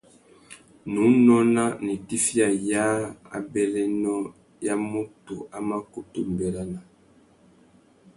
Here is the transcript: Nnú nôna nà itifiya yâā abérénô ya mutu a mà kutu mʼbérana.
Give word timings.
Nnú 0.85 1.03
nôna 1.25 1.63
nà 1.85 1.89
itifiya 1.97 2.47
yâā 2.67 2.95
abérénô 3.37 4.15
ya 4.65 4.73
mutu 4.89 5.35
a 5.55 5.57
mà 5.67 5.75
kutu 5.91 6.19
mʼbérana. 6.27 6.79